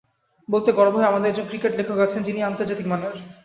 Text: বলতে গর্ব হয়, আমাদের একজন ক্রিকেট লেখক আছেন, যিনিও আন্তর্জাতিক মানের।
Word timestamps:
বলতে 0.49 0.69
গর্ব 0.71 0.93
হয়, 0.95 1.09
আমাদের 1.09 1.29
একজন 1.29 1.47
ক্রিকেট 1.47 1.71
লেখক 1.75 1.97
আছেন, 1.99 2.21
যিনিও 2.23 2.47
আন্তর্জাতিক 2.49 2.87
মানের। 2.91 3.15